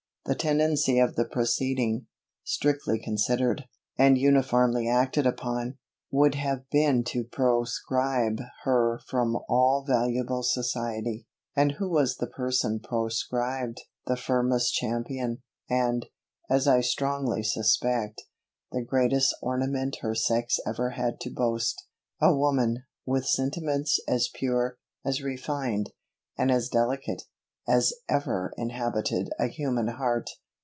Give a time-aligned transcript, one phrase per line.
[0.25, 2.05] The tendency of the proceeding,
[2.45, 3.65] strictly considered,
[3.97, 5.77] and uniformly acted upon,
[6.11, 11.25] would have been to proscribe her from all valuable society.
[11.55, 13.81] And who was the person proscribed?
[14.05, 16.05] The firmest champion, and,
[16.49, 18.21] as I strongly suspect,
[18.71, 21.87] the greatest ornament her sex ever had to boast!
[22.21, 25.91] A woman, with sentiments as pure, as refined,
[26.37, 27.23] and as delicate,
[27.67, 30.27] as ever inhabited a human heart!